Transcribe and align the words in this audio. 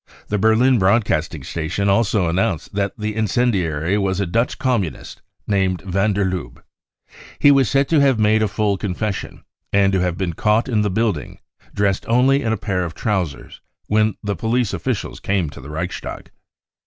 The 0.29 0.39
Berlin 0.39 0.79
broadcasting 0.79 1.43
station 1.43 1.87
also 1.87 2.27
announced 2.27 2.73
that 2.73 2.97
the 2.97 3.15
incendiary 3.15 3.99
was 3.99 4.19
a 4.19 4.25
Dutch 4.25 4.57
Communist 4.57 5.21
named 5.45 5.83
Van 5.85 6.11
der 6.13 6.25
Lubbe. 6.25 6.63
He 7.37 7.51
was 7.51 7.69
said 7.69 7.87
to 7.89 7.99
have 8.01 8.17
made 8.17 8.41
a 8.41 8.47
full 8.47 8.77
confession, 8.77 9.43
and 9.71 9.93
to 9.93 9.99
have 9.99 10.17
been 10.17 10.33
caught 10.33 10.67
in 10.67 10.81
the 10.81 10.89
building, 10.89 11.37
dressed 11.75 12.07
only 12.07 12.41
in 12.41 12.51
a 12.51 12.57
pair 12.57 12.83
of 12.83 12.95
trousers, 12.95 13.61
when 13.85 14.15
the 14.23 14.35
police 14.35 14.71
©fficials 14.71 15.21
came 15.21 15.51
to 15.51 15.61
the 15.61 15.69
Reichstag. 15.69 16.31